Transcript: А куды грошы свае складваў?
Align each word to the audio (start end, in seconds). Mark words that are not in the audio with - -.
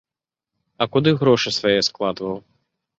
А 0.81 0.87
куды 0.97 1.15
грошы 1.21 1.49
свае 1.61 1.77
складваў? 1.93 2.35